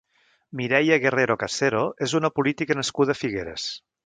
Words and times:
Mireia 0.61 0.97
Guerrero 1.03 1.35
Casero 1.43 1.83
és 2.09 2.17
una 2.21 2.33
política 2.39 2.79
nascuda 2.81 3.17
a 3.19 3.23
Figueres. 3.23 3.71